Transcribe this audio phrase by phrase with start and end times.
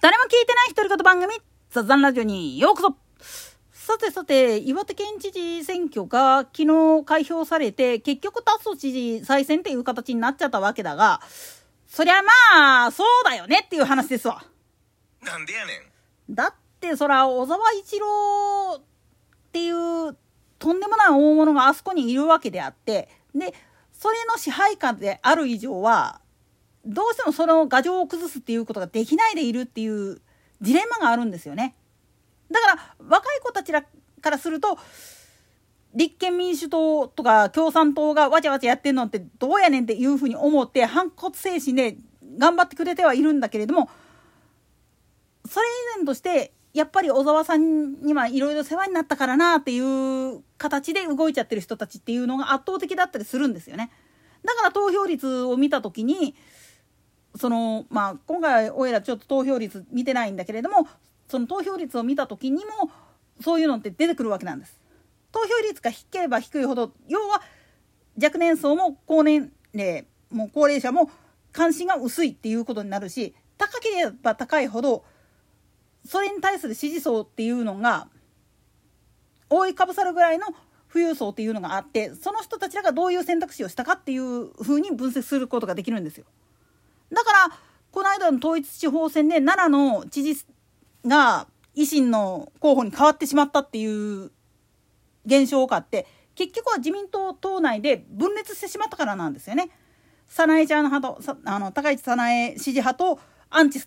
[0.00, 1.34] 誰も聞いてない独り言番組、
[1.68, 11.20] 雑談ラジオにようこそさてさて、岩手県知事選挙が昨日開票されて、結局達増知事再選っていう形になっちゃったわけだが、
[11.86, 14.42] そりゃまあ、そうだよねっていう話ですわ。
[15.20, 15.72] なんでやね
[16.30, 16.34] ん。
[16.34, 18.82] だってそら、小沢一郎っ
[19.52, 20.16] ていう
[20.58, 23.52] とんでもない大物があそこにいるわけであって、で、
[23.92, 26.22] それの支配下である以上は、
[26.86, 30.20] どうしてもその牙城を崩すっていうことができないでいるっていう
[30.60, 31.74] ジレンマがあるんですよね。
[32.50, 33.84] だから若い子たちら
[34.20, 34.78] からすると
[35.94, 41.96] 立憲民主党とか共産党がわちゃわちゃやってんのってどうやねんっていうふうに思って反骨精神で
[42.38, 43.90] 頑張ってくれてはいるんだけれども
[45.48, 53.90] それ以前としてやっぱり小沢さんにはいろいろ世話になったからなっていう形で動いちゃってる人たちっていうのが圧倒的だったりするんですよね。
[54.44, 56.36] だから投票率を見た時に
[57.36, 60.88] そのまあ今回おいらちょっと投票率見てないんだけれども
[61.28, 62.90] その投票率を見た時にも
[63.40, 64.80] そういうのって出てくるわけなんです。
[65.32, 67.40] 投票率が低ければ低いほど要は
[68.20, 71.10] 若年層も高年齢も高齢者も
[71.52, 75.04] 関心が薄いっていうことになるし高ければ高いほど
[76.04, 78.08] それに対する支持層っていうのが
[79.48, 80.46] 覆いかぶさるぐらいの
[80.92, 86.24] 富裕層っていうのがあってその人たちらがどういう選択肢をしたかっていうふうに分析することができるんですよ。
[87.92, 90.46] この間の統一地方選で奈良の知事
[91.06, 91.46] が
[91.76, 94.30] 維新の候補に変わってしまったっていう
[95.26, 99.70] 現象があって結局は自民党党内で分裂してしまったからなんですよね。
[100.26, 103.82] 早苗ちゃん派とあの高市早苗支持派とアンチ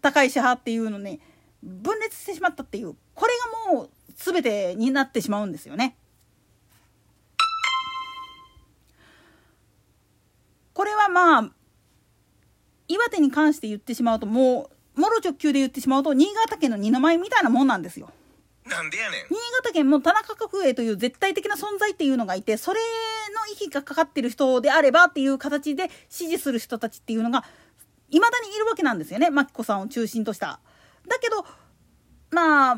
[0.00, 1.20] 高市派っていうのに
[1.62, 3.32] 分裂してしまったっていうこれ
[3.68, 5.96] がもう全てになってしまうんですよね。
[10.72, 11.50] これはまあ
[12.88, 18.10] 岩手に関して言ってしまうともうもろ直球で言ってしまうと新潟県の二の舞みたいなもんなんですよ。
[18.64, 19.20] なんでやねん。
[19.28, 22.80] 新潟県も田中角栄という絶対的な存在っていうのがいてそれ
[23.34, 27.44] の息がかかってる人であればっていう形で支持する人たちっていうのが
[28.10, 30.60] いまだにいるわけなんですよね真紀子さんを中心とした。
[31.06, 31.44] だけど
[32.30, 32.76] まあ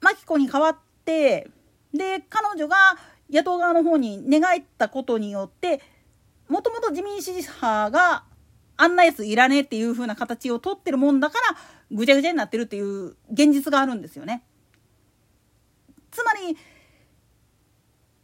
[0.00, 1.48] 真紀子に代わって
[1.92, 2.76] で彼女が
[3.30, 5.80] 野党側の方に寝返ったことによって
[6.48, 8.24] もともと自民支持派が
[8.78, 11.56] あんなやついらねえっていう風な形をとってるもんだから
[11.90, 14.44] ぐちゃぐちゃになってるっていう現実があるんですよね。
[16.12, 16.56] つまり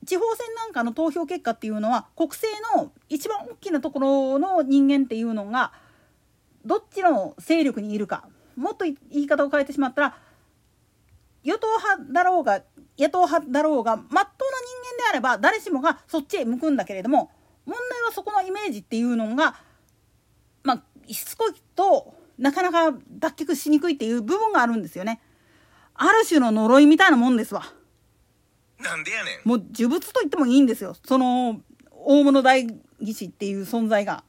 [0.07, 5.73] 地方選なんかの投票結果っていうのは国政の一番大きなところの人間っていうのが
[6.65, 10.17] どっちの勢力にいるかもっと言い方を変えてしまったら
[11.43, 12.63] 与党派だろうが
[12.99, 17.31] 野党派だろうがまっとうな人間であれば誰しもがそっちへ向くんだけれども
[17.67, 19.57] 問題はそこのイメージっていうのが
[21.09, 25.21] しつこいとなかなか脱却しにくいっていう部分があるんですよね。
[25.95, 27.63] ある種の呪いみたいなもんですわ。
[28.79, 29.49] なんでやねん。
[29.49, 30.97] もう呪物と言ってもいいんですよ。
[31.05, 31.61] その
[31.91, 32.67] 大物代
[33.01, 34.25] 議士っていう存在が。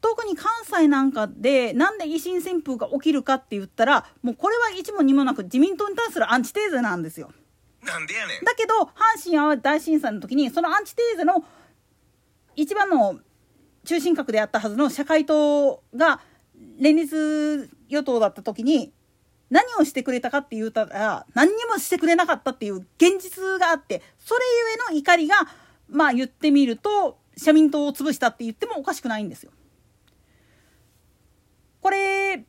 [0.00, 7.32] 特に関西なんかでなんで維新旋風が起きるかって言ったらもうこれは一問二もなく自民党に対するアンチテーゼなんですよ。
[7.82, 8.44] なんでやねん。
[8.44, 11.42] だけど阪神・淡路大震災の時にそのアンチテーゼの
[12.56, 13.18] 一番の
[13.84, 16.20] 中心核であったはずの社会党が
[16.78, 18.92] 連立与党だった時に
[19.50, 24.40] 何をしてくれたかって言うたら何にもしてくれなかったっていう現実があってそれ
[24.88, 25.36] ゆえの怒りが
[25.88, 29.52] まあ言ってみると社民党を潰したって言ってもおかしくないんですよ。
[31.80, 32.44] これ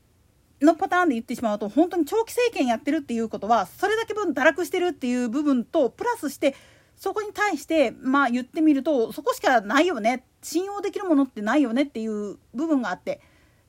[0.62, 6.56] のパターンで言ってしまうと本当に長期政権やってるっていうことはそれだけ分堕落してるっていう部分とプラスして
[6.96, 13.22] そこに対してまあ言ってみるとそこしかないよね信用できるものってないよねっていう部分があって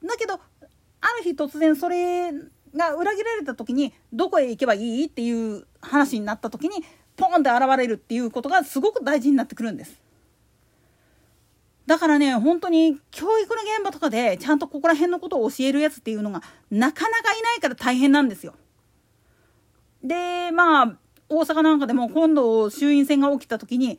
[0.04, 0.38] だけどあ
[1.18, 2.32] る日突然それ
[2.74, 6.84] が裏切られた時にどこへ行けばいいっていう話になった時に
[7.16, 10.00] ポンって現れるっていうことがすごく大事になってくるんです。
[11.86, 18.54] だからね本当に教育の現場とかでちゃんとここら辺のことを教えるやつっていうのがなかなかいないから大変なんですよ。
[20.02, 20.96] でまあ
[21.28, 23.98] 大阪なんかでも今度衆院選が起きた時に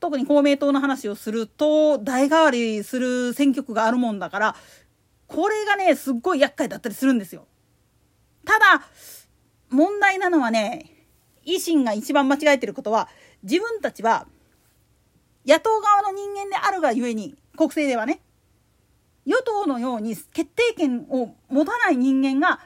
[0.00, 4.56] 特に公明党の話をすると代替わりする選挙区があるもんだから
[5.26, 7.46] これがねすっごい厄介だったりするんですよ。
[8.44, 8.82] ただ
[9.70, 10.90] 問題なのはね
[11.46, 13.08] 維新が一番間違えてることは
[13.42, 14.26] 自分たちは
[15.46, 18.20] 野党側の人間であるがゆえに国政ではね
[19.24, 22.60] 与党のように決定権を持たない人間が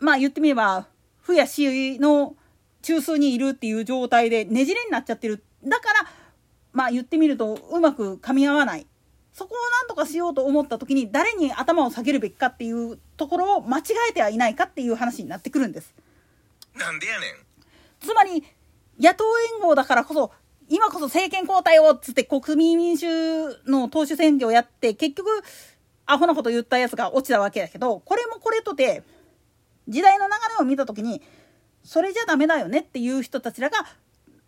[0.00, 0.88] まあ言ってみれば
[1.20, 2.34] 府や市の
[2.82, 6.10] 中枢にいるっていう状態でねじれになっちゃってるだから
[6.72, 8.86] まあ言ってみるとうまく噛み合わない
[9.32, 15.94] そこを何とかしようと思った時に誰に頭を下げるべきかっていうところを間違えてはいないかっていう話になってくるんです。
[16.74, 17.30] なんでやねん。
[18.00, 18.44] つまり
[18.98, 20.32] 野党連合だからこそ
[20.68, 23.06] 今こそ政権交代をっつって国民民主
[23.66, 25.28] の党首選挙をやって結局
[26.06, 29.02] アホなこと言ったやつが落ちたわけだけどこれもこれとて
[29.88, 31.22] 時代の流れを見た時に
[31.82, 33.78] それじゃダメだよねっていう人たちらが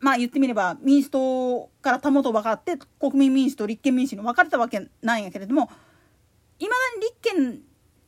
[0.01, 5.71] まあ言ってみれば民主党からたもと分かって国民民主と立憲民主に分かれたわけなんやけれども
[6.59, 7.61] いまだに立憲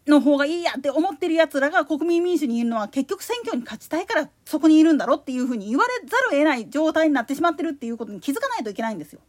[0.06, 9.20] の方がいいやって思ってるやつらが国民民主にいるのは結局選挙に勝ちたいからそこにいるんだろっていうふうに言われざるを得ない状態になってしまってるっていうことに気づかないといけないんですよ。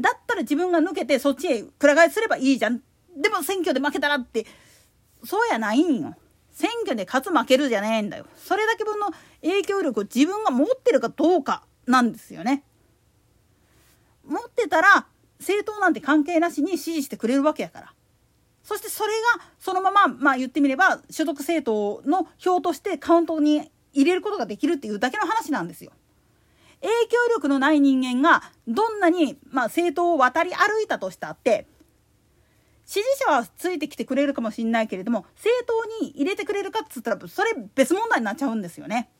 [0.00, 2.80] だったら自分が抜けてそっちへくら替えすればいいじゃん。
[3.16, 4.46] でも選挙で負けたらって
[5.24, 6.16] そうやないんよ。
[6.52, 8.26] 選挙で勝つ負けるじゃねえんだよ。
[8.36, 9.10] それだけ分の
[9.42, 12.64] 影響力を自分が持ってるかどうかなんですよね。
[14.24, 15.06] 持ってたら
[15.40, 17.94] 政党なんて関係なしに支持してくれるわけやから。
[18.62, 25.90] そしてそれがそのまま、まあ言ってみれば所属政党の票としてカウントに入れることができるっていうだけの話なんですよ。
[26.80, 31.66] 影響力のない人間がどんなに、まあ、政党を渡り歩いたとしたって
[32.84, 39.10] 支持者はついてきてくれるかもしれないけれども政党に入れてくれるかっつったらそれ別問題になっちゃうんですよね。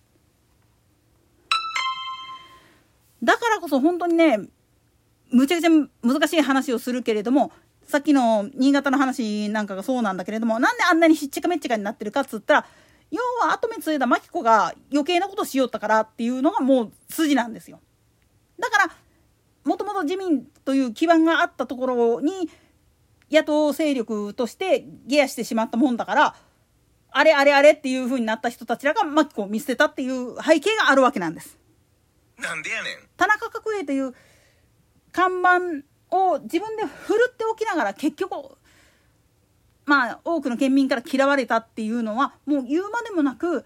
[3.22, 4.38] だからこそ本当にね
[5.30, 5.70] むちゃくちゃ
[6.02, 7.52] 難しい話をするけれども
[7.84, 12.66] さっきの新潟の話なんかがそうなんだけれどもなんであんなにしっちゃかめっちゃかになってるかっつったら
[13.10, 17.80] 要は後目ついた真紀子が余計なことしよったからっていうのがもう筋なんですよ。
[18.58, 18.96] だから
[19.64, 22.50] もともと自民という基盤があったところに
[23.32, 26.34] 野党勢力としてゲアしてしまったもんだから
[27.10, 31.58] あれあれあれっていう風になった人たちらが真紀子を見捨てたっていう背景があるわけなんです。
[32.38, 33.08] なんでやねん。
[33.16, 34.14] 田中角栄という
[35.12, 35.84] 看板
[36.16, 38.56] を自分で振るっておきながら結局
[39.84, 43.64] まあ多くの県民から嫌われたっていうのはもう言うまでもなく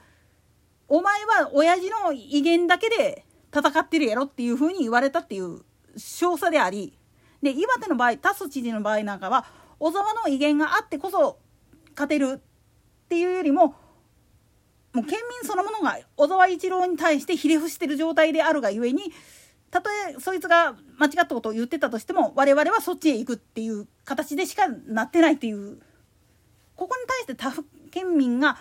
[0.88, 3.24] お前は親父の威厳だけで
[3.54, 5.60] 戦ってるやろっていうふうに言われたっていう
[5.96, 6.96] 少佐であり
[7.42, 9.46] で岩手の場合田須知事の場合なんかは
[9.78, 11.38] 小沢の威厳があってこそ
[11.94, 13.74] 勝てるっていうよりも
[14.92, 19.12] もう県民そのものが小沢一郎に対してひれ伏してる状態であるがゆえに
[19.70, 25.78] たとえそいつが間違ったことを言ってたとしても我々はそっちへ行くっていう形でしかなってないっていう
[26.76, 28.56] ここに対して他府県民が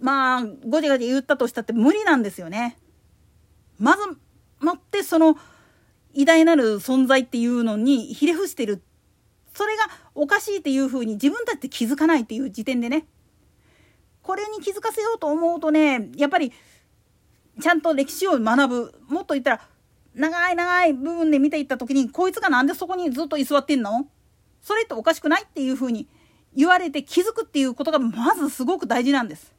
[0.00, 2.78] まあごちゃごちゃ言ったとしたって無理なんですよね。
[3.78, 4.02] まず
[4.60, 5.36] もってその
[6.16, 8.82] 偉大なる存在っていうのにひれ伏してる
[9.54, 9.84] それが
[10.14, 13.06] おかしいっていうふうに自分たちで気づかないっていう時点でね。
[14.22, 16.52] これに気づかせようと思うとねやっぱり
[17.60, 18.94] ちゃんと歴史を学ぶ。
[19.08, 19.60] もっと言ったら
[20.14, 24.06] 長い長い部分で見ていった時にこいつがなんでそこにずっと居座ってんの？
[24.62, 26.08] それっておかしくないっていうふうに
[26.54, 29.54] 言われて気づくっていうことがまずすごく大事なんです。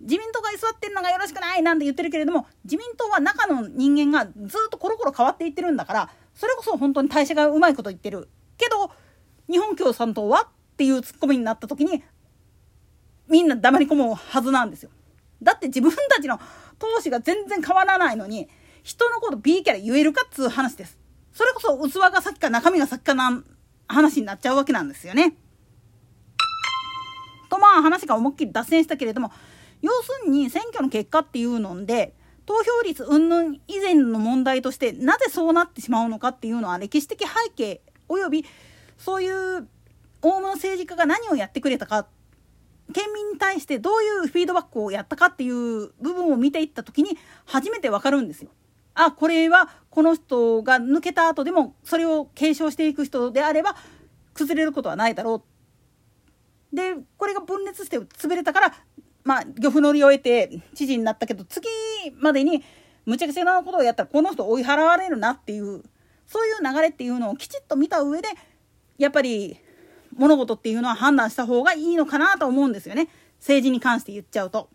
[0.00, 8.90] 自民党が居座ってんのがよろしくないなんて言ってるけれども自民党は中の人間がずっとコロコロ変わっていってるんだからそれこそ本当に代謝がうまいこと言ってるけど
[9.50, 12.02] 日本共産党はっていうツッコミになった時に
[13.28, 14.90] みんな黙り込むはずなんですよ。
[15.42, 16.38] だって自分たちの
[16.78, 18.48] 投資が全然変わらないのに
[18.82, 20.98] 人のこと B キャラ言えるかっつう話です。
[21.32, 23.42] それこそ器が先か中身が先かな
[23.88, 25.36] 話になっちゃうわけなんですよね。
[27.50, 29.30] とまあ話が思いっきり脱線したけれども
[29.84, 32.14] 要するに選挙の結果っていうので
[32.46, 38.46] 投票率云々以前の問題としてなぜそうなってしまうのかっていうのは歴史的背景および
[38.96, 39.68] そういう
[40.22, 42.06] 大物政治家が何をやってくれたか
[42.94, 48.48] 県民に対してどういうフィードバックをやったかっていう部分を見ていった時に初めてわかるんですよ。
[48.94, 53.76] あこれはこの人が抜けた後でもそれを継承していく人であれば
[54.32, 55.42] 崩れることはないだろ
[56.72, 56.76] う。
[56.76, 58.74] でこれが分裂して潰れたから
[59.24, 61.66] まあ漁夫乗りを得て知事になったけど次
[62.20, 62.62] までに
[63.06, 65.82] むちゃくちゃなことをやったらこの人追い払われるなっていう
[66.26, 68.28] そういう流れっていうのをきちっと見た上で
[68.98, 69.58] やっぱり
[70.16, 73.08] 物事っていうのは判断した方がいいのかなと思うんですよね
[73.40, 74.70] 政治に関して言っちゃうと。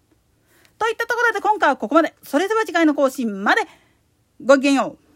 [0.78, 2.14] といったところで今回はここまで。
[2.24, 3.62] それでは次回の更新まで。
[4.42, 5.09] ごきげんよう。